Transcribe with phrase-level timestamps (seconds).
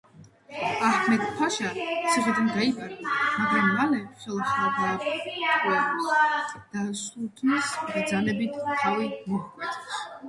[0.85, 1.67] აჰმედ-ფაშა
[2.13, 2.97] ციხიდან გაიპარა,
[3.41, 10.03] მაგრამ მალე ხელახლა დაატყვევეს და სულთნის ბრძანებით თავი მოჰკვეთეს.